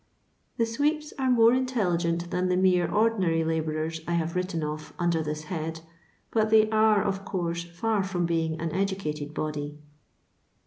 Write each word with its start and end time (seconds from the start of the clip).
The 0.57 0.65
sweeps 0.65 1.13
are 1.19 1.29
more 1.29 1.53
intelligent 1.53 2.31
than 2.31 2.49
the 2.49 2.57
mere 2.57 2.89
ordinary 2.91 3.43
labourers 3.43 4.01
I 4.07 4.13
have 4.13 4.35
written 4.35 4.63
of 4.63 4.93
under 4.97 5.21
this 5.21 5.43
head, 5.43 5.81
but 6.31 6.49
they 6.49 6.67
are, 6.71 7.03
of 7.03 7.23
course, 7.23 7.65
ist 7.65 8.09
from 8.09 8.25
being 8.25 8.59
an 8.59 8.71
educated 8.73 9.35
body. 9.35 9.77